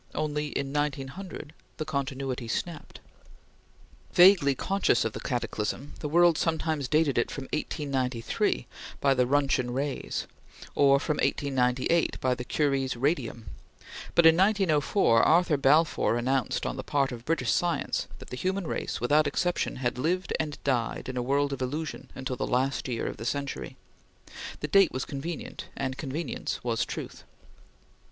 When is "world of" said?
21.21-21.61